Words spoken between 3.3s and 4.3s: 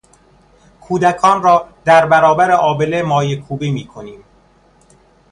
کوبی میکنیم.